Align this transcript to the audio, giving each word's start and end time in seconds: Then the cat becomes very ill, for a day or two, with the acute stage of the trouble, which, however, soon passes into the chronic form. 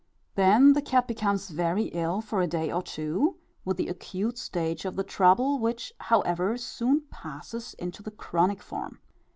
Then 0.33 0.73
the 0.73 0.81
cat 0.81 1.07
becomes 1.07 1.49
very 1.49 1.83
ill, 1.89 2.21
for 2.21 2.41
a 2.41 2.47
day 2.47 2.71
or 2.71 2.81
two, 2.81 3.37
with 3.63 3.77
the 3.77 3.87
acute 3.87 4.39
stage 4.39 4.83
of 4.83 4.95
the 4.95 5.03
trouble, 5.03 5.59
which, 5.59 5.93
however, 5.99 6.57
soon 6.57 7.03
passes 7.11 7.75
into 7.75 8.01
the 8.01 8.09
chronic 8.09 8.63
form. 8.63 8.99